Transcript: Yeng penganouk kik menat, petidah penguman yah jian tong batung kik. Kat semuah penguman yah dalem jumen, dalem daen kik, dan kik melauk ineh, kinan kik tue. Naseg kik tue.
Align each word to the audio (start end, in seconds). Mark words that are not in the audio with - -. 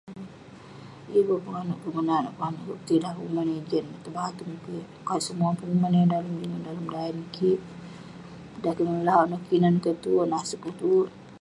Yeng 1.11 1.29
penganouk 1.45 1.79
kik 1.83 1.95
menat, 1.97 2.25
petidah 2.65 3.11
penguman 3.15 3.49
yah 3.55 3.65
jian 3.69 3.85
tong 4.03 4.15
batung 4.17 4.53
kik. 4.65 4.85
Kat 5.07 5.19
semuah 5.25 5.53
penguman 5.59 5.95
yah 5.97 6.09
dalem 6.13 6.33
jumen, 6.41 6.61
dalem 6.67 6.85
daen 6.95 7.17
kik, 7.35 7.59
dan 8.61 8.73
kik 8.77 8.89
melauk 8.91 9.25
ineh, 9.27 9.41
kinan 9.47 9.75
kik 9.83 9.97
tue. 10.03 10.23
Naseg 10.31 10.59
kik 10.63 10.75
tue. 10.79 11.03